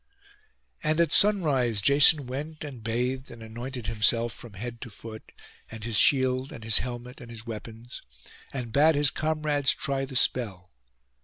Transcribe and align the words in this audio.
And 0.81 0.99
at 0.99 1.11
sunrise 1.11 1.79
Jason 1.79 2.25
went 2.25 2.63
and 2.63 2.83
bathed, 2.83 3.29
and 3.29 3.43
anointed 3.43 3.85
himself 3.85 4.33
from 4.33 4.53
head 4.53 4.81
to 4.81 4.89
foot, 4.89 5.31
and 5.69 5.83
his 5.83 5.95
shield, 5.99 6.51
and 6.51 6.63
his 6.63 6.79
helmet, 6.79 7.21
and 7.21 7.29
his 7.29 7.45
weapons, 7.45 8.01
and 8.51 8.73
bade 8.73 8.95
his 8.95 9.11
comrades 9.11 9.75
try 9.75 10.05
the 10.05 10.15
spell. 10.15 10.71